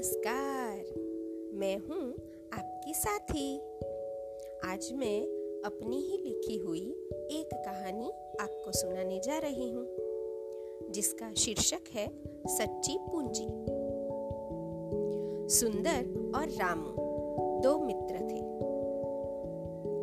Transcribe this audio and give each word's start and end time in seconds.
नमस्कार। 0.00 0.76
मैं 1.54 1.78
हूँ 1.78 2.12
आपकी 2.52 2.94
साथी। 2.94 3.58
आज 4.64 4.92
मैं 4.92 5.22
अपनी 5.64 5.96
ही 5.96 6.16
लिखी 6.16 6.56
हुई 6.58 7.08
एक 7.10 7.50
कहानी 7.54 8.10
आपको 8.40 8.72
सुनाने 8.72 9.20
जा 9.20 9.38
रही 9.38 9.70
हूँ, 9.70 9.86
जिसका 10.90 11.34
शीर्षक 11.34 11.90
है 11.94 12.08
सच्ची 12.46 12.98
पूंजी। 13.00 13.46
सुंदर 15.54 16.32
और 16.38 16.48
रामू 16.48 16.92
दो 17.60 17.78
मित्र 17.78 18.14
थे। 18.14 18.40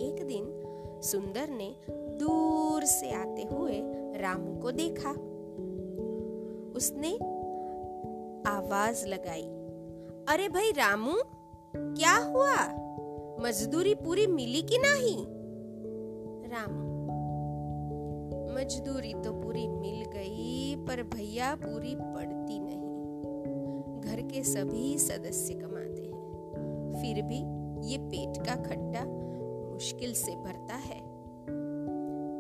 एक 0.08 0.28
दिन 0.28 0.64
सुंदर 1.02 1.50
ने 1.50 1.76
दूर 1.90 2.86
से 2.86 3.12
आते 3.12 3.44
हुए 3.44 3.82
रामू 4.18 4.62
को 4.62 4.72
देखा। 4.72 5.12
उसने 6.76 7.16
आवाज़ 8.50 9.08
लगाई। 9.08 9.57
अरे 10.28 10.48
भाई 10.50 10.72
रामू, 10.72 11.14
क्या 11.76 12.16
हुआ? 12.16 12.56
मजदूरी 13.40 13.94
पूरी 13.96 14.28
मिली 14.28 14.62
कि 14.62 14.78
नहीं? 14.78 15.26
रामू, 16.50 16.88
मजदूरी 18.56 19.14
तो 19.14 19.32
पूरी 19.34 19.68
मिल 19.68 20.04
गई, 20.06 20.76
पर 20.76 21.04
भैया 21.04 21.56
पूरी 21.56 21.96
पड़ती 21.96 22.60
नहीं। 22.60 24.02
घर 24.02 24.22
के 24.22 24.44
सभी 24.44 24.98
सदस्य 25.00 25.54
कमाते 25.54 26.02
हैं। 26.02 26.92
फिर 26.94 27.22
भी 27.22 27.40
ये 27.92 27.98
पेट 27.98 28.46
का 28.46 28.56
खट्टा 28.56 29.06
मुश्किल 29.74 30.14
से 30.14 30.36
भरता 30.36 30.76
है। 30.76 31.00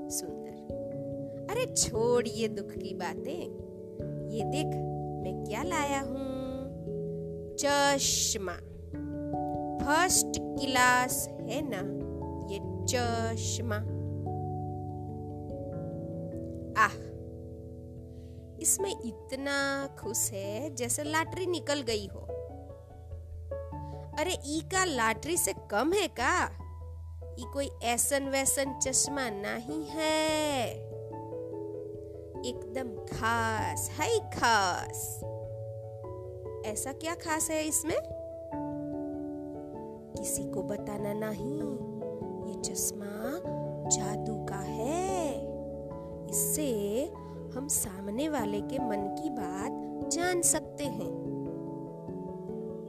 सुंदर। 0.09 1.48
अरे 1.52 1.73
छोड़ 1.73 2.28
ये 2.28 2.48
दुख 2.48 2.72
की 2.72 2.94
बातें। 2.94 3.42
ये 4.30 4.44
देख, 4.44 4.76
मैं 5.23 5.44
क्या 5.45 5.64
लाया 5.64 6.02
हूँ? 6.02 6.36
चश्मा। 7.59 8.53
फ़र्स्ट 9.86 10.39
क्लास 10.39 11.27
है 11.27 11.61
ना, 11.61 12.08
ये 12.53 12.59
चश्मा। 12.86 13.75
आह, 16.81 16.94
इसमें 18.61 18.95
इतना 19.05 19.88
खुश 19.99 20.31
है 20.31 20.75
जैसे 20.75 21.03
लॉटरी 21.03 21.45
निकल 21.45 21.81
गई 21.81 22.08
हो। 22.08 22.19
अरे, 24.19 24.38
ई 24.45 24.59
का 24.59 24.86
लॉटरी 24.86 25.38
से 25.38 25.53
कम 25.71 25.94
है 25.94 26.08
का? 26.08 26.45
ई 27.39 27.44
कोई 27.53 27.69
ऐसन 27.83 28.23
वैसन 28.23 28.80
चश्मा 28.80 29.30
नहीं 29.30 29.86
है। 29.86 30.69
एकदम 32.45 33.17
खास 33.17 33.89
है 33.89 34.19
खास। 34.19 35.21
ऐसा 36.68 36.92
क्या 36.92 37.16
खास 37.16 37.50
है 37.52 37.68
इसमें? 37.68 37.96
किसी 40.18 40.44
को 40.44 40.64
बताना 40.64 41.14
नहीं, 41.14 41.62
ये 42.48 42.62
चश्मा 42.62 43.40
जादू 43.90 44.46
का 44.46 44.56
है। 44.56 45.34
इससे 46.30 47.06
हम 47.56 47.68
सामने 47.68 48.30
वाले 48.30 48.62
के 48.62 48.80
मन 48.80 49.16
की 49.22 49.30
बात 49.30 50.10
जान 50.10 50.42
सकते 50.42 50.84
हैं। 50.84 51.28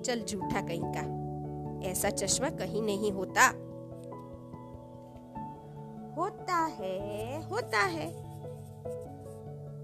चल 0.05 0.21
झूठा 0.21 0.61
कहीं 0.61 0.83
का, 0.85 1.89
ऐसा 1.91 2.11
चश्मा 2.11 2.51
कहीं 2.51 2.83
नहीं 2.83 3.13
होता। 3.13 3.49
होता 6.21 6.65
है 6.65 7.43
होता 7.49 7.79
है। 7.79 8.13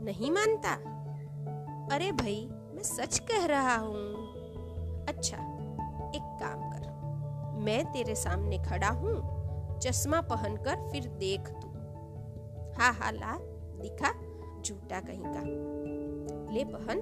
नहीं 0.04 0.30
मानता? 0.30 0.74
अरे 1.94 2.12
भाई 2.12 2.50
सच 2.84 3.18
कह 3.18 3.46
रहा 3.46 3.76
हूँ। 3.76 4.14
अच्छा 5.08 5.36
एक 6.14 6.38
काम 6.42 6.70
कर। 6.70 6.84
मैं 7.60 7.92
तेरे 7.92 8.14
सामने 8.14 8.58
खड़ा 8.58 8.88
हूँ, 8.88 9.14
चश्मा 9.78 10.20
पहनकर 10.20 10.88
फिर 10.92 11.06
देख 11.06 11.40
तू। 11.40 11.68
हा 12.78 12.90
हा 12.90 13.10
ला 13.10 13.38
दिखा, 13.82 14.12
झूठा 14.62 15.00
कहीं 15.00 15.24
का। 15.24 15.40
ले 16.52 16.64
पहन। 16.64 17.00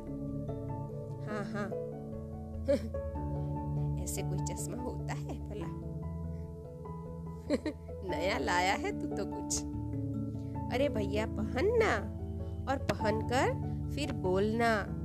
हाँ 1.28 1.44
हाँ। 1.44 1.66
ऐसे 4.02 4.22
कोई 4.22 4.38
चश्मा 4.38 4.82
होता 4.82 5.14
है 5.14 5.48
भला? 5.48 5.66
नया 8.10 8.38
लाया 8.38 8.74
है 8.74 9.00
तू 9.00 9.16
तो 9.16 9.24
कुछ। 9.26 9.62
अरे 10.74 10.88
भैया, 10.88 11.26
पहनना 11.26 11.96
और 12.72 12.78
पहनकर 12.78 13.72
फिर 13.94 14.12
बोलना। 14.12 14.98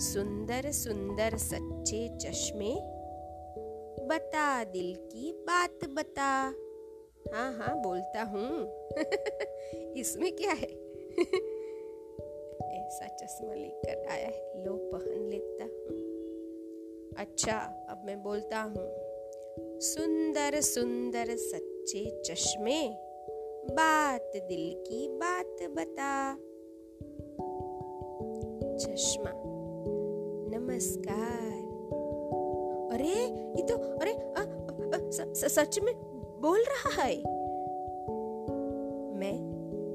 सुंदर 0.00 0.70
सुंदर 0.72 1.36
सच्चे 1.36 2.08
चश्मे। 2.16 2.74
बता 4.06 4.64
दिल 4.64 4.94
की 4.94 5.32
बात 5.32 5.84
बता। 5.84 6.54
हाँ 7.34 7.52
हाँ 7.52 7.82
बोलता 7.82 8.22
हूँ। 8.22 8.66
इसमें 9.96 10.36
क्या 10.36 10.52
है? 10.52 10.68
ऐसा 12.80 13.08
चश्मा 13.08 13.54
लेकर 13.54 14.06
आया 14.10 14.26
है, 14.26 14.64
लो 14.64 14.76
पहन 14.76 15.28
लेता 15.28 15.64
हूँ। 15.64 16.00
अच्छा 17.16 17.58
अब 17.88 18.02
मैं 18.04 18.22
बोलता 18.22 18.60
हूँ, 18.60 18.88
सुंदर 19.80 20.60
सुंदर 20.60 21.36
सच्चे 21.36 22.22
चश्मे, 22.24 22.88
बात 23.70 24.32
दिल 24.36 24.84
की 24.86 25.08
बात 25.08 25.56
बता। 25.62 26.34
चश्मा। 28.76 29.59
नमस्कार। 30.52 31.62
अरे, 32.92 33.14
ये 33.56 33.62
तो 33.62 33.76
अरे 33.76 34.32
सच 35.48 35.80
में 35.80 35.94
बोल 36.40 36.58
रहा 36.58 37.02
है। 37.02 37.16
मैं 39.18 39.36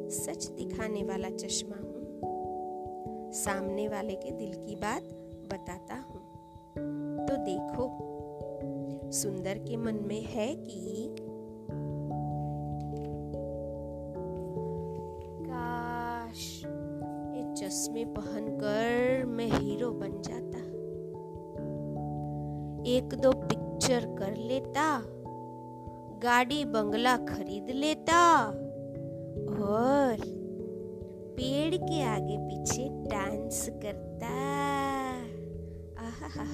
सच 0.09 0.45
दिखाने 0.45 1.03
वाला 1.03 1.29
चश्मा 1.29 1.77
हूँ। 1.77 2.21
सामने 3.31 3.87
वाले 3.87 4.15
के 4.15 4.31
दिल 4.31 4.53
की 4.53 4.75
बात 4.75 5.03
बताता 5.53 5.95
हूँ। 5.95 6.21
तो 7.27 7.35
देखो, 7.37 7.97
सुंदर 9.11 9.57
के 9.57 9.77
मन 9.77 9.95
में 9.95 10.21
है 10.21 10.55
कि 10.55 11.15
चश्मे 17.85 18.05
पहनकर 18.05 19.25
मैं 19.25 19.45
हीरो 19.45 19.91
बन 19.91 20.11
जाता। 20.21 20.59
एक 22.89 23.09
दो 23.13 23.31
पिक्चर 23.31 24.15
कर 24.19 24.35
लेता, 24.37 25.03
गाड़ी 26.23 26.65
बंगला 26.65 27.17
खरीद 27.17 27.69
लेता, 27.69 28.47
और 29.65 30.17
पेड़ 31.37 31.75
के 31.75 32.01
आगे 32.03 32.37
पीछे 32.37 32.89
डांस 32.89 33.69
करता। 33.69 34.33
आहा 36.01 36.45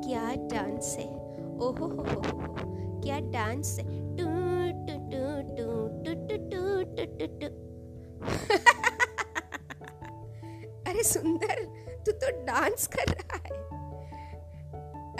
क्या 0.00 0.34
डांस 0.34 0.96
है? 0.98 1.14
ओहो 1.56 1.86
हो 1.86 2.02
हो 2.02 2.44
क्या 3.00 3.20
डांस 3.20 3.78
है? 3.78 4.16
टू 4.16 4.24
टू 4.86 4.98
टू 5.10 5.24
टू 5.56 5.88
टू 6.04 6.14
टू 6.14 6.36
टू 6.36 7.26
टू 7.26 7.38
टू। 7.38 7.62
सुंदर। 11.02 11.64
तू 12.06 12.12
तो 12.12 12.44
डांस 12.44 12.86
कर 12.86 13.04
रहा 13.08 13.36
है। 13.36 13.62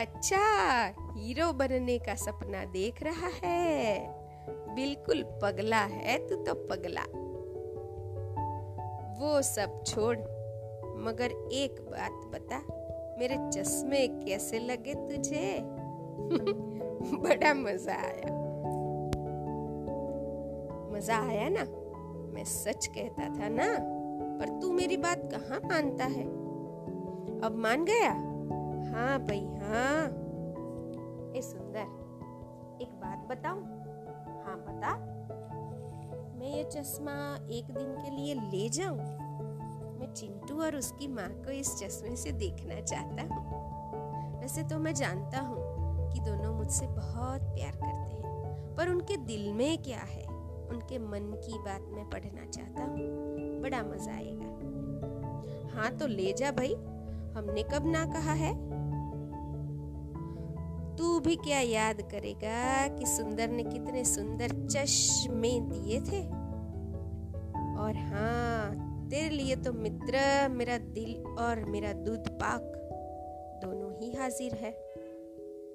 अच्छा 0.06 0.86
हीरो 1.16 1.52
बनने 1.52 1.98
का 1.98 2.14
सपना 2.14 2.64
देख 2.64 3.02
रहा 3.02 3.48
है। 3.48 4.08
बिल्कुल 4.74 5.22
पगला 5.22 5.78
है, 5.78 6.28
तू 6.28 6.36
तो 6.36 6.54
पगला। 6.54 7.02
वो 9.20 9.42
सब 9.42 9.84
छोड़, 9.86 10.18
मगर 10.96 11.30
एक 11.52 11.80
बात 11.80 12.12
बता, 12.12 12.58
मेरे 13.18 13.50
चश्मे 13.50 14.08
कैसे 14.08 14.58
लगे 14.58 14.94
तुझे? 14.94 15.60
बड़ा 17.16 17.54
मज़ा 17.54 17.94
आया। 17.94 18.38
मज़ा 20.92 21.28
आया 21.28 21.48
ना? 21.48 21.64
मैं 22.34 22.44
सच 22.44 22.86
कहता 22.86 23.22
था 23.22 23.48
ना? 23.48 23.91
पर 24.38 24.60
तू 24.62 24.72
मेरी 24.72 24.96
बात 24.96 25.28
कहाँ 25.34 25.60
मानता 25.64 26.04
है? 26.04 26.24
अब 27.40 27.54
मान 27.56 27.84
गया? 27.84 28.12
हाँ 28.92 29.18
भाई 29.18 29.44
हाँ। 29.44 30.06
ए, 31.36 31.40
सुंदर, 31.42 31.86
एक 32.82 32.88
बात 32.88 33.26
बताऊँ? 33.30 33.62
हाँ 34.44 34.56
बता। 34.68 34.96
मैं 36.38 36.56
ये 36.56 36.64
चश्मा 36.64 37.46
एक 37.50 37.64
दिन 37.64 37.94
के 37.94 38.10
लिए 38.10 38.34
ले 38.34 38.68
जाऊँ? 38.68 38.98
मैं 39.98 40.12
चिंटू 40.14 40.62
और 40.62 40.76
उसकी 40.76 41.08
माँ 41.08 41.28
को 41.28 41.50
इस 41.50 41.76
चश्मे 41.78 42.16
से 42.16 42.32
देखना 42.32 42.80
चाहता 42.80 43.34
हूँ। 43.34 44.40
वैसे 44.40 44.62
तो 44.62 44.78
मैं 44.78 44.94
जानता 44.94 45.40
हूँ 45.40 45.58
कि 46.12 46.20
दोनों 46.20 46.54
मुझसे 46.54 46.86
बहुत 46.86 47.42
प्यार 47.42 47.72
करते 47.72 48.12
हैं, 48.12 48.76
पर 48.76 48.88
उनके 48.88 49.16
दिल 49.16 49.52
में 49.52 49.82
क्या 49.82 49.98
है? 49.98 50.26
उनके 50.70 50.98
मन 50.98 51.40
की 51.44 51.58
बात 51.58 51.80
मैं 51.80 52.10
पढ़ना 52.10 52.46
चाहता 52.46 52.84
हूँ। 52.84 53.31
बड़ा 53.62 53.82
मज़ा 53.82 54.12
आएगा। 54.12 54.50
हाँ 55.74 55.96
तो 55.96 56.06
ले 56.06 56.32
जा 56.32 56.50
भाई, 56.50 56.74
हमने 57.36 57.62
कब 57.62 57.86
ना 57.86 58.04
कहा 58.04 58.32
है? 58.32 58.52
तू 60.96 61.20
भी 61.20 61.36
क्या 61.36 61.60
याद 61.60 62.00
करेगा 62.02 62.88
कि 62.88 63.06
सुंदर 63.06 63.48
ने 63.48 63.62
कितने 63.64 64.04
सुंदर 64.04 64.66
चश्मे 64.66 65.50
दिए 65.60 66.00
थे? 66.00 66.20
और 67.78 67.96
हाँ 67.96 69.08
तेरे 69.10 69.28
लिए 69.28 69.56
तो 69.56 69.72
मित्र, 69.72 70.48
मेरा 70.48 70.78
दिल 70.78 71.24
और 71.38 71.64
मेरा 71.64 71.92
दूध 71.92 72.28
पाक 72.28 72.60
दोनों 73.64 73.90
ही 73.92 74.12
हाजिर 74.12 74.54
है। 74.54 74.70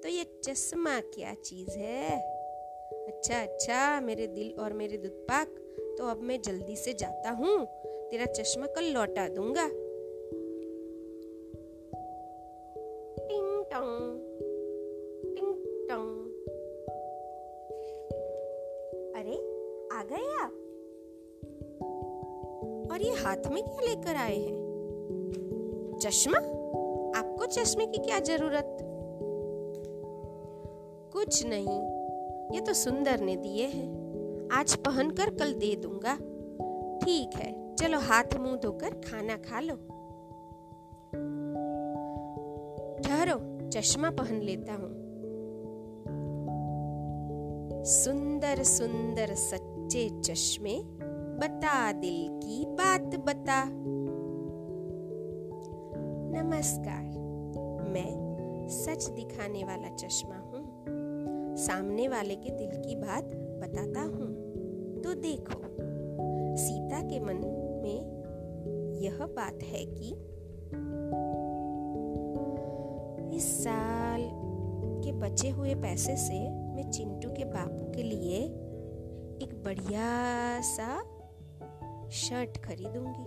तो 0.02 0.08
ये 0.08 0.24
चश्मा 0.44 0.98
क्या 1.00 1.34
चीज़ 1.34 1.78
है? 1.78 2.18
अच्छा 3.08 3.40
अच्छा 3.40 4.00
मेरे 4.00 4.26
दिल 4.26 4.54
और 4.60 4.72
मेरे 4.72 4.96
दूध 4.96 5.26
पाक 5.28 5.48
तो 5.98 6.06
अब 6.06 6.20
मैं 6.22 6.40
जल्दी 6.42 6.76
से 6.76 6.92
जाता 6.94 7.30
हूँ। 7.30 7.56
तेरा 8.10 8.24
चश्मा 8.24 8.66
कल 8.66 8.84
लौटा 8.84 9.28
दूँगा। 9.28 9.68
टिंग 13.26 13.64
टोंग 13.64 14.20
टिंग 15.34 15.54
टोंग। 15.90 16.28
अरे, 19.16 19.36
आ 19.96 20.02
गए 20.02 20.42
आप? 20.42 20.52
और 22.92 23.02
ये 23.02 23.10
हाथ 23.10 23.50
में 23.50 23.62
क्या 23.62 23.80
लेकर 23.80 24.14
आए 24.14 24.36
हैं? 24.36 24.68
चश्मा? 26.02 26.38
आपको 27.18 27.46
चश्मे 27.46 27.86
की 27.86 27.98
क्या 27.98 28.20
ज़रूरत? 28.20 28.78
कुछ 31.12 31.46
नहीं, 31.46 31.80
ये 32.54 32.60
तो 32.60 32.74
सुंदर 32.74 33.20
ने 33.20 33.36
दिए 33.36 33.64
हैं। 33.64 34.08
आज 34.52 34.76
पहनकर 34.76 35.30
कल 35.30 35.52
दे 35.52 35.76
दूँगा। 35.76 36.16
ठीक 36.98 37.30
है। 37.36 37.67
चलो 37.78 37.98
हाथ 37.98 38.36
मुँह 38.40 38.56
धोकर 38.56 38.90
खाना 38.90 39.36
खा 39.36 39.60
लो। 39.60 39.76
ठहरो, 43.02 43.68
चश्मा 43.68 44.10
पहन 44.10 44.40
लेता 44.40 44.72
हूँ। 44.72 44.94
सुंदर 47.84 48.62
सुंदर 48.62 49.34
सच्चे 49.34 50.20
चश्मे, 50.20 50.82
बता 51.38 51.92
दिल 51.92 52.40
की 52.42 52.64
बात 52.66 53.16
बता। 53.16 53.64
नमस्कार, 56.42 57.04
मैं 57.88 58.68
सच 58.68 59.06
दिखाने 59.06 59.64
वाला 59.64 59.88
चश्मा 59.88 60.36
हूँ। 60.36 60.84
सामने 61.56 62.08
वाले 62.08 62.34
के 62.34 62.50
दिल 62.50 62.70
की 62.70 62.96
बात 62.96 63.24
बताता 63.34 64.00
हूँ। 64.00 64.34
तो 65.02 65.14
देखो, 65.14 65.88
सीता 66.56 67.00
के 67.00 67.20
मन 67.20 67.57
यह 69.18 69.26
बात 69.26 69.62
है 69.62 69.84
कि 69.84 70.08
इस 73.36 73.64
साल 73.64 74.20
के 75.04 75.12
बचे 75.12 75.48
हुए 75.48 75.74
पैसे 75.74 76.16
से 76.16 76.50
मैं 76.50 76.90
चिंटू 76.90 77.30
के 77.30 77.44
बापू 77.44 77.92
के 77.92 78.02
लिए 78.02 78.44
एक 79.42 79.62
बढ़िया 79.64 80.60
सा 80.60 80.98
शर्ट 82.08 82.58
खरीदूँगी। 82.58 83.24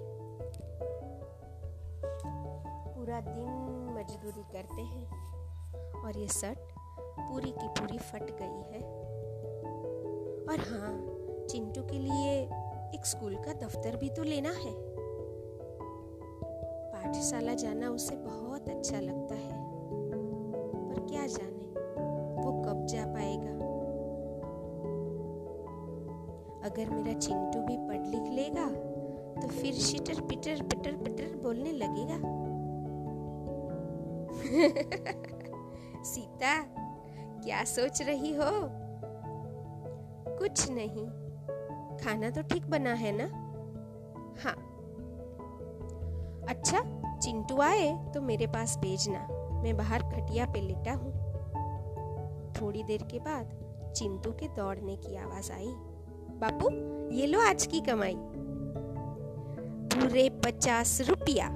पूरा 2.95 3.19
दिन 3.19 3.49
मजदूरी 3.97 4.43
करते 4.43 4.81
हैं 4.81 5.05
और 6.03 6.17
ये 6.17 6.27
शर्ट 6.27 6.57
पूरी 7.19 7.51
की 7.51 7.67
पूरी 7.67 7.97
फट 7.97 8.23
गई 8.23 8.61
है। 8.73 8.81
और 10.43 10.59
हाँ 10.59 11.17
चिंटू 11.49 11.81
के 11.81 11.99
लिए 11.99 12.41
एक 12.95 13.05
स्कूल 13.05 13.35
का 13.35 13.53
दफ्तर 13.53 13.95
भी 13.95 14.09
तो 14.09 14.23
लेना 14.23 14.49
है। 14.49 14.90
पाठशाला 17.11 17.53
जाना 17.53 17.89
उसे 17.89 18.15
बहुत 18.15 18.67
अच्छा 18.69 18.99
लगता 18.99 19.35
है। 19.35 19.55
पर 20.87 20.99
क्या 21.09 21.25
जाने? 21.27 21.63
वो 22.41 22.51
कब 22.61 22.85
जा 22.85 23.05
पाएगा? 23.05 23.51
अगर 26.63 26.89
मेरा 26.89 27.13
चिंटू 27.19 27.59
भी 27.59 27.77
पढ़ 27.87 28.05
लिख 28.05 28.31
लेगा 28.31 28.65
तो 29.41 29.47
फिर 29.47 29.73
शिटर 29.73 30.21
पिटर 30.21 30.61
पिटर 30.63 30.95
पिटर 30.97 31.35
बोलने 31.43 31.71
लगेगा। 31.71 32.19
सीता, 36.03 36.55
क्या 37.43 37.63
सोच 37.65 38.01
रही 38.01 38.33
हो? 38.35 38.49
कुछ 40.39 40.69
नहीं। 40.71 41.07
खाना 41.97 42.29
तो 42.29 42.41
ठीक 42.43 42.69
बना 42.69 42.93
है 42.93 43.11
ना? 43.11 43.29
हाँ। 44.43 44.55
अच्छा 46.47 47.00
चिंटू 47.21 47.61
आए 47.61 48.11
तो 48.13 48.21
मेरे 48.21 48.47
पास 48.47 48.77
भेजना। 48.77 49.27
मैं 49.63 49.77
बाहर 49.77 50.03
खटिया 50.03 50.45
पे 50.45 50.61
लेटा 50.61 50.93
हूँ। 50.93 51.11
थोड़ी 52.53 52.83
देर 52.83 53.03
के 53.03 53.19
बाद 53.19 53.51
चिंटू 53.95 54.31
के 54.31 54.47
दौड़ने 54.47 54.95
की 54.95 55.15
आवाज़ 55.15 55.51
आई। 55.51 55.71
बापू, 56.41 56.69
ये 57.15 57.27
लो 57.27 57.39
आज 57.41 57.65
की 57.65 57.81
कमाई। 57.81 58.15
पूरे 59.93 60.29
पचास 60.45 61.01
रुपया। 61.09 61.47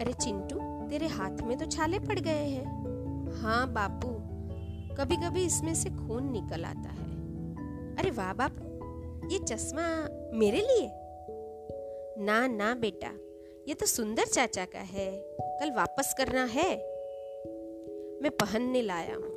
अरे 0.00 0.12
चिंटू, 0.12 0.58
तेरे 0.88 1.06
हाथ 1.06 1.42
में 1.42 1.56
तो 1.58 1.66
छाले 1.66 1.98
पड़ 1.98 2.18
गए 2.18 2.44
हैं। 2.48 2.66
हाँ 3.42 3.72
बापू 3.72 4.08
कभी 4.94 5.16
कभी 5.16 5.44
इसमें 5.44 5.74
से 5.74 5.90
खून 5.90 6.30
निकल 6.32 6.64
आता 6.64 6.90
है। 6.90 7.04
अरे 7.96 8.10
वाह 8.10 8.32
बापू 8.32 8.63
ये 9.32 9.38
चश्मा 9.38 10.08
मेरे 10.32 10.60
लिए? 10.60 10.90
ना 12.18 12.46
ना, 12.46 12.74
बेटा, 12.74 13.10
ये 13.68 13.74
तो 13.74 13.86
सुंदर 13.86 14.24
चाचा 14.24 14.64
का 14.64 14.78
है। 14.78 15.24
कल 15.40 15.72
वापस 15.72 16.14
करना 16.18 16.44
है। 16.44 16.76
मैं 18.22 18.30
पहनने 18.30 18.82
लाया 18.82 19.14
हूँ। 19.14 19.34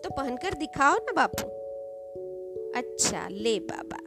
तो 0.00 0.10
पहनकर 0.10 0.54
दिखाओ 0.54 0.98
ना, 0.98 1.12
बापू। 1.12 1.48
अच्छा 2.78 3.28
ले 3.28 3.58
बाबा। 3.58 3.98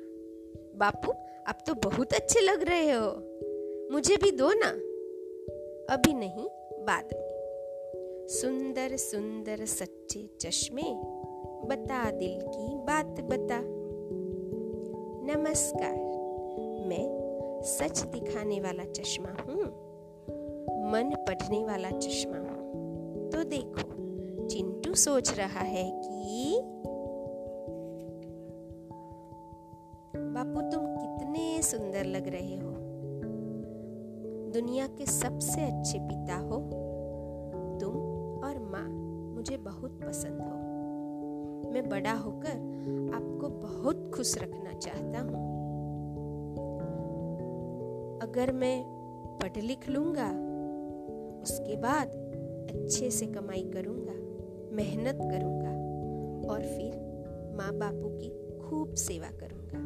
बापू, 0.77 1.11
अब 1.47 1.55
तो 1.67 1.73
बहुत 1.73 2.13
अच्छे 2.13 2.39
लग 2.39 2.63
रहे 2.63 2.91
हो। 2.91 3.39
मुझे 3.91 4.17
भी 4.17 4.31
दो 4.31 4.51
ना। 4.53 4.69
अभी 5.93 6.13
नहीं, 6.13 6.47
बाद 6.85 7.05
में। 7.05 7.35
सुंदर 8.27 8.97
सुंदर 8.97 9.65
सच्चे 9.65 10.29
चश्मे। 10.41 10.83
बता 11.67 12.11
दिल 12.11 12.41
की 12.41 12.75
बात 12.75 13.05
बता। 13.05 13.74
नमस्कार। 15.27 15.93
मैं 16.87 17.61
सच 17.63 18.01
दिखाने 18.01 18.59
वाला 18.59 18.83
चश्मा 18.83 19.29
हूँ, 19.29 19.63
मन 20.91 21.15
पढ़ने 21.27 21.65
वाला 21.65 21.89
चश्मा 21.89 22.37
हूँ। 22.37 23.29
तो 23.31 23.43
देखो, 23.43 24.47
चिंटू 24.47 24.93
सोच 24.95 25.37
रहा 25.37 25.59
है 25.59 25.83
कि 25.95 26.61
बापू 30.15 30.61
तुम 30.61 30.85
कितने 30.87 31.61
सुंदर 31.61 32.05
लग 32.05 32.27
रहे 32.27 32.55
हो। 32.55 32.71
दुनिया 34.51 34.87
के 34.87 35.05
सबसे 35.05 35.61
अच्छे 35.61 35.99
पिता 35.99 36.35
हो। 36.35 36.74
बड़ा 41.89 42.13
होकर 42.13 42.57
आपको 43.15 43.49
बहुत 43.49 44.11
खुश 44.15 44.37
रखना 44.37 44.73
चाहता 44.73 45.19
हूँ। 45.19 45.43
अगर 48.21 48.51
मैं 48.51 48.83
पढ़ 49.41 49.61
लिख 49.61 49.89
लूँगा, 49.89 50.29
उसके 51.41 51.75
बाद 51.75 52.07
अच्छे 52.69 53.09
से 53.11 53.25
कमाई 53.25 53.63
करूँगा, 53.73 54.13
मेहनत 54.75 55.17
करूँगा 55.21 55.73
और 56.53 56.61
फिर 56.61 56.91
माँ 57.57 57.71
बापू 57.73 58.09
की 58.09 58.29
खूब 58.59 58.93
सेवा 58.93 59.27
करूँगा। 59.27 59.79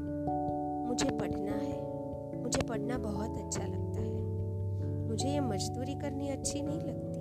मुझे 0.88 1.10
पढ़ना 1.10 1.51
है, 1.51 2.41
मुझे 2.44 2.62
पढ़ना 2.62 2.98
बहुत 2.98 3.38
अच्छा 3.46 3.63
लगता 3.63 4.01
है। 4.01 5.08
मुझे 5.08 5.29
ये 5.29 5.39
मजदूरी 5.39 5.96
करनी 5.96 6.29
अच्छी 6.29 6.62
नहीं 6.62 6.79
लगती। 6.79 7.20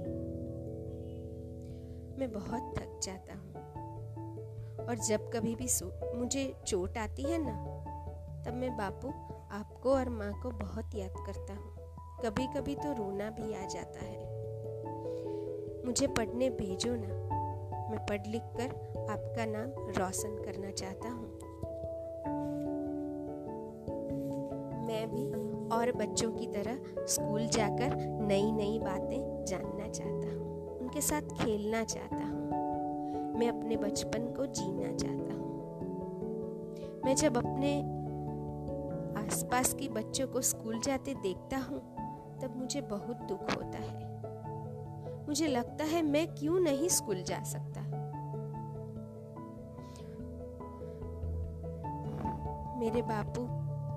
मैं 2.20 2.32
बहुत 2.32 2.74
थक 2.78 3.00
जाता 3.02 3.34
हूँ। 3.34 3.47
और 4.88 4.98
जब 4.98 5.30
कभी 5.30 5.54
भी 5.54 5.68
मुझे 6.14 6.54
चोट 6.66 6.98
आती 6.98 7.22
है 7.22 7.38
ना, 7.38 7.52
तब 8.46 8.54
मैं 8.54 8.76
बापू 8.76 9.08
आपको 9.52 9.90
और 9.90 10.08
माँ 10.08 10.32
को 10.42 10.50
बहुत 10.50 10.94
याद 10.94 11.14
करता 11.26 11.54
हूँ। 11.54 11.74
कभी 12.24 12.46
कभी 12.46 12.74
तो 12.74 12.92
रोना 12.92 13.30
भी 13.30 13.54
आ 13.54 13.66
जाता 13.66 14.04
है। 14.04 14.26
मुझे 15.86 16.06
पढ़ने 16.06 16.50
भेजो 16.50 16.94
ना, 16.94 17.14
मैं 17.90 17.98
पढ़ 18.06 18.26
लिख 18.26 18.42
कर 18.56 18.70
आपका 19.10 19.44
नाम 19.44 19.70
रोशन 19.98 20.36
करना 20.44 20.70
चाहता 20.70 21.08
हूँ। 21.08 21.28
मैं 24.86 25.06
भी 25.10 25.26
और 25.76 25.92
बच्चों 25.92 26.30
की 26.32 26.46
तरह 26.46 27.04
स्कूल 27.06 27.46
जाकर 27.46 27.96
नई 28.26 28.52
नई 28.52 28.78
बातें 28.78 29.44
जानना 29.44 29.88
चाहता 29.88 30.28
हूँ, 30.28 30.78
उनके 30.78 31.00
साथ 31.00 31.36
खेलना 31.42 31.84
चाहता 31.84 32.16
हूँ। 32.16 32.37
मैं 33.38 33.48
अपने 33.48 33.76
बचपन 33.76 34.34
को 34.36 34.46
जीना 34.46 34.92
चाहता 34.96 35.34
हूँ। 35.34 35.48
मैं 37.04 37.14
जब 37.16 37.36
अपने 37.36 37.80
आसपास 39.26 39.74
के 39.74 39.88
बच्चों 39.88 40.26
को 40.28 40.40
स्कूल 40.40 40.80
जाते 40.80 41.14
देखता 41.14 41.56
हूँ, 41.56 41.78
तब 42.40 42.54
मुझे 42.56 42.80
बहुत 42.80 43.16
दुख 43.16 43.42
होता 43.42 43.78
है। 43.78 44.08
मुझे 45.26 45.46
लगता 45.46 45.84
है 45.84 46.02
मैं 46.02 46.34
क्यों 46.34 46.60
नहीं 46.60 46.88
स्कूल 46.88 47.22
जा 47.22 47.42
सकता? 47.42 47.80
मेरे 52.78 53.02
बापू, 53.02 53.46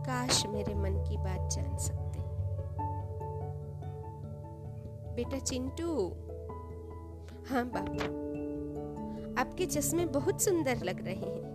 काश 0.01 0.45
मेरे 0.45 0.75
मन 0.75 1.03
की 1.09 1.17
बात 1.17 1.49
जान 1.49 1.77
सकते। 1.77 2.19
बेटा 5.15 5.39
चिंटू। 5.39 6.07
हाँ 7.49 7.65
बापू। 7.65 8.30
आपके 9.37 9.65
चश्मे 9.65 10.05
बहुत 10.05 10.41
सुंदर 10.41 10.83
लग 10.83 11.05
रहे 11.05 11.15
हैं। 11.15 11.51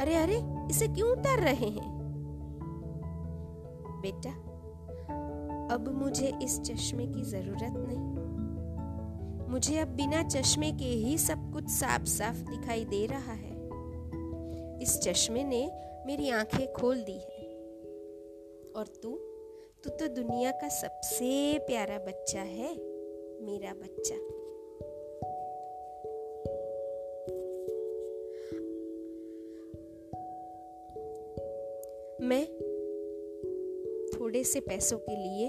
अरे 0.00 0.14
अरे, 0.14 0.40
इसे 0.70 0.88
क्यों 0.88 1.10
उतार 1.10 1.38
रहे 1.38 1.68
हैं? 1.68 2.00
बेटा, 4.02 4.30
अब 5.74 5.88
मुझे 5.88 6.38
इस 6.42 6.60
चश्मे 6.60 7.06
की 7.06 7.22
ज़रूरत 7.22 7.72
नहीं। 7.76 8.10
मुझे 9.48 9.78
अब 9.78 9.88
बिना 9.88 10.22
चश्मे 10.22 10.72
के 10.72 10.84
ही 10.84 11.18
सब 11.18 11.52
कुछ 11.52 11.68
साफ़ 11.68 12.04
साफ़ 12.04 12.36
दिखाई 12.36 12.84
दे 12.84 13.06
रहा 13.06 13.32
है। 13.32 13.70
इस 14.82 15.00
चश्मे 15.02 15.44
ने 15.44 15.70
मेरी 16.06 16.30
आँखें 16.30 16.72
खोल 16.72 17.02
दी 17.02 17.18
है। 17.18 17.50
और 18.76 18.86
तू 19.02 19.18
तू 19.84 19.90
तो 19.90 20.08
दुनिया 20.08 20.50
का 20.50 20.68
सबसे 20.68 21.58
प्यारा 21.58 21.98
बच्चा 21.98 22.40
है, 22.40 22.74
मेरा 23.42 23.72
बच्चा। 23.72 24.39
मैं 32.30 32.46
थोड़े 34.08 34.44
से 34.44 34.60
पैसों 34.60 34.98
के 34.98 35.16
लिए 35.16 35.48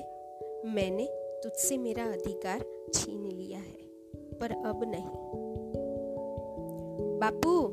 मैंने 0.66 1.08
तुझसे 1.44 1.78
मेरा 1.78 2.04
अधिकार 2.04 2.66
छीन 2.94 3.26
लिया 3.26 3.60
है, 3.60 3.88
पर 4.16 4.52
अब 4.52 4.84
नहीं। 4.84 5.06
बापू, 7.20 7.68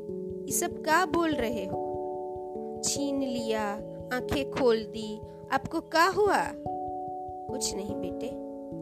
ये 0.45 0.51
सब 0.51 0.81
का 0.81 1.05
बोल 1.05 1.31
रहे 1.31 1.65
हो? 1.65 2.81
छीन 2.85 3.21
लिया, 3.21 3.63
आँखें 4.13 4.51
खोल 4.51 4.83
दी, 4.83 5.19
आपको 5.51 5.79
का 5.79 6.05
हुआ? 6.05 6.43
कुछ 7.47 7.75
नहीं 7.75 7.95
बेटे, 7.95 8.27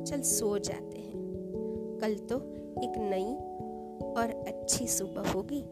चल 0.04 0.22
सो 0.22 0.60
जाते 0.60 1.00
हैं। 1.00 1.24
कल 2.02 2.16
तो 2.16 2.36
एक 2.84 2.94
नई 2.98 3.36
और 4.14 4.44
अच्छी 4.48 4.88
सुबह 4.88 5.32
होगी। 5.32 5.64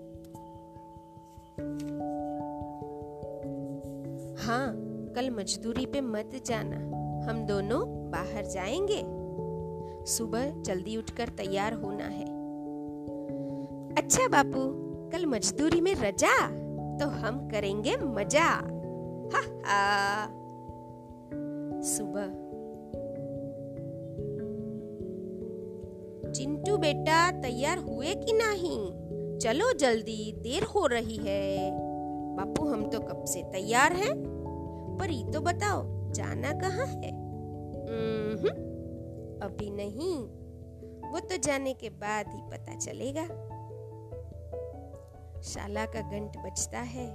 हाँ 4.46 4.76
कल 5.16 5.30
मजदूरी 5.30 5.86
पे 5.86 6.02
मत 6.02 6.44
जाना। 6.46 6.78
हम 7.30 7.46
दोनों 7.46 8.12
बाहर 8.12 8.46
जाएँगे। 8.46 9.04
सुबह 10.06 10.62
जल्दी 10.62 10.98
उठकर 10.98 11.30
तैयार 11.30 11.74
होना 11.74 12.04
है। 12.04 12.26
अच्छा 13.96 14.28
बापू, 14.28 14.86
कल 15.10 15.26
मजदूरी 15.26 15.82
में 15.82 15.96
रजा? 15.96 16.48
तो 16.98 17.08
हम 17.08 17.50
करेंगे 17.50 17.98
मज़ा। 17.98 18.50
हा 19.34 19.42
हा। 19.66 20.28
सुबह। 21.82 22.28
चिंटू 26.32 26.78
बेटा, 26.78 27.32
तैयार 27.32 27.78
हुए 27.78 28.14
कि 28.16 28.34
नहीं? 28.34 28.92
चलो 29.40 29.74
जल्दी, 29.74 30.32
देर 30.32 30.64
हो 30.64 30.86
रही 30.86 31.16
है। 31.16 31.72
बापू, 32.36 32.66
हम 32.66 32.90
तो 32.90 33.00
कब 33.00 33.26
से 33.26 33.44
तैयार 33.44 33.94
हैं? 33.94 34.35
पर 35.00 35.12
ये 35.12 35.24
तो 35.32 35.42
बताओ 35.42 35.84
जाना 36.12 36.52
कहाँ 36.52 36.86
है? 36.86 37.12
अभी 39.42 39.70
नहीं 39.70 40.18
वो 41.12 41.20
तो 41.20 41.38
जाने 41.38 41.74
के 41.74 41.90
बाद 41.90 42.28
ही 42.28 42.42
पता 42.52 42.76
चलेगा। 42.76 43.26
शाला 45.42 45.86
का 45.86 46.02
घंट 46.02 46.38
बजता 46.38 46.80
है 46.80 47.08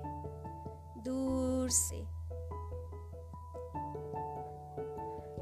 दूर 0.98 1.68
से। 1.70 2.02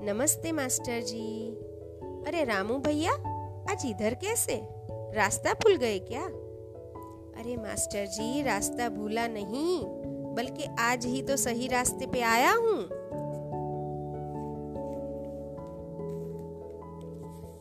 नमस्ते 0.05 0.53
मास्टर 0.53 1.01
जी। 1.01 1.51
अरे 2.29 2.45
रामू 2.45 2.79
भैया 2.79 3.13
आज 3.73 3.87
इधर 3.87 4.15
कैसे? 4.15 4.61
रास्ता 5.15 5.53
भूल 5.53 5.77
गए 5.77 5.99
क्या? 5.99 6.25
अरे 7.41 7.57
मास्टर 7.57 8.07
जी 8.07 8.43
रास्ता 8.43 8.89
भूला 8.89 9.27
नहीं। 9.27 9.79
बल्कि 10.39 10.67
आज 10.79 11.07
ही 11.07 11.23
तो 11.23 11.37
सही 11.37 11.67
रास्ते 11.67 12.07
पे 12.07 12.21
आया 12.23 12.53
हूँ। 12.55 12.79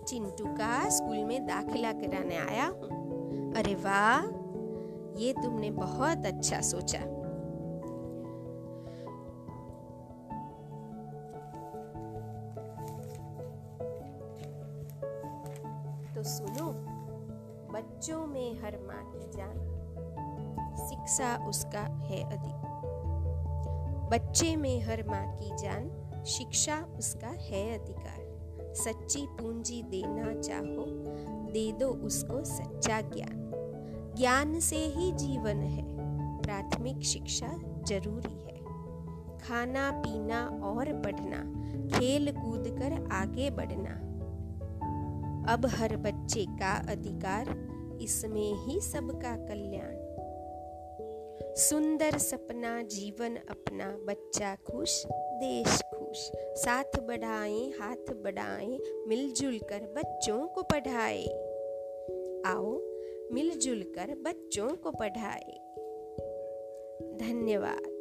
चिंटू 0.07 0.45
का 0.45 0.89
स्कूल 0.89 1.23
में 1.23 1.45
दाखिला 1.47 1.91
कराने 1.91 2.35
आया 2.37 2.65
हूँ। 2.65 3.53
अरे 3.53 3.73
वाह, 3.75 4.27
ये 5.19 5.33
तुमने 5.33 5.71
बहुत 5.71 6.25
अच्छा 6.25 6.61
सोचा। 6.61 6.99
तो 16.15 16.23
सुनो, 16.23 16.69
बच्चों 17.73 18.25
में 18.27 18.61
हर 18.61 18.79
माँ 18.87 19.03
की 19.11 19.31
जान, 19.37 19.57
शिक्षा 20.87 21.35
उसका 21.47 21.79
है 21.79 22.23
अधिक। 22.23 22.66
बच्चे 24.09 24.55
में 24.55 24.81
हर 24.81 25.03
माँ 25.03 25.35
की 25.35 25.49
जान, 25.49 25.91
शिक्षा 26.25 26.85
उसका 26.97 27.27
है 27.27 27.79
अधिकार। 27.79 28.27
सच्ची 28.75 29.27
पूंजी 29.27 29.83
देना 29.83 30.41
चाहो, 30.41 30.85
दे 31.51 31.71
दो 31.71 31.87
उसको 31.87 32.43
सच्चा 32.43 33.01
ज्ञान। 33.01 33.51
ज्ञान 34.17 34.59
से 34.59 34.75
ही 34.75 35.11
जीवन 35.11 35.57
है, 35.57 35.83
प्राथमिक 36.41 37.01
शिक्षा 37.03 37.47
ज़रूरी 37.87 38.33
है। 38.33 38.57
खाना, 39.37 39.91
पीना 39.91 40.61
और 40.63 40.93
पढ़ना, 40.93 41.43
खेल 41.97 42.31
कूद 42.31 42.67
कर 42.67 43.09
आगे 43.11 43.49
बढ़ना। 43.49 43.91
अब 45.53 45.65
हर 45.65 45.97
बच्चे 45.97 46.45
का 46.49 46.91
अधिकार, 46.91 47.55
इसमें 48.01 48.65
ही 48.65 48.79
सबका 48.81 49.35
कल्याण। 49.35 50.06
सुंदर 51.41 52.17
सपना 52.17 52.81
जीवन 52.81 53.35
अपना, 53.35 53.97
बच्चा 54.03 54.55
खुश, 54.55 55.03
देश 55.11 55.81
खुश। 55.81 56.31
साथ 56.37 56.99
बढ़ाएँ, 56.99 57.71
हाथ 57.71 58.13
बढ़ाएँ, 58.13 58.79
मिलजुल 59.07 59.59
कर 59.59 59.79
बच्चों 59.79 60.47
को 60.47 60.63
पढ़ाए। 60.63 61.25
आओ, 62.45 62.79
मिलजुल 63.31 63.81
कर 63.81 64.15
बच्चों 64.15 64.69
को 64.69 64.91
पढ़ाए। 64.91 65.57
धन्यवाद। 67.17 67.96